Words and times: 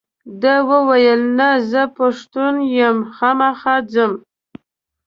ده 0.41 0.55
وویل 0.69 1.21
نه 1.39 1.49
زه 1.71 1.83
پښتون 1.97 2.55
یم 2.79 2.97
خامخا 3.15 3.75
ځم. 3.93 4.13